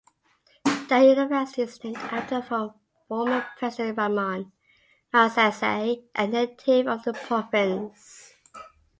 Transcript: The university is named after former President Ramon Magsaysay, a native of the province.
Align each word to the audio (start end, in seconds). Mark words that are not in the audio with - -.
The 0.65 0.97
university 1.15 1.61
is 1.61 1.83
named 1.83 1.97
after 1.97 2.41
former 3.07 3.45
President 3.59 3.99
Ramon 3.99 4.51
Magsaysay, 5.13 6.05
a 6.15 6.25
native 6.25 6.87
of 6.87 7.03
the 7.03 7.13
province. 7.13 8.33